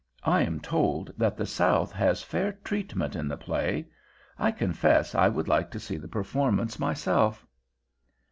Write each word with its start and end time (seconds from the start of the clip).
I 0.25 0.41
am 0.41 0.59
told 0.61 1.13
that 1.15 1.37
the 1.37 1.45
South 1.45 1.91
has 1.91 2.23
very 2.23 2.45
fair 2.53 2.59
treatment 2.63 3.15
in 3.15 3.27
the 3.27 3.37
play. 3.37 3.85
I 4.39 4.51
confess 4.51 5.13
I 5.13 5.31
should 5.31 5.47
like 5.47 5.69
to 5.69 5.79
see 5.79 5.97
the 5.97 6.07
performance 6.07 6.79
myself." 6.79 7.45